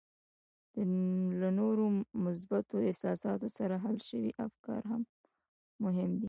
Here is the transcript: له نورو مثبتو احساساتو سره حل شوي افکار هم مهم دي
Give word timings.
له 1.39 1.49
نورو 1.59 1.83
مثبتو 2.23 2.75
احساساتو 2.89 3.47
سره 3.57 3.75
حل 3.83 3.97
شوي 4.09 4.31
افکار 4.45 4.81
هم 4.91 5.01
مهم 5.85 6.09
دي 6.17 6.19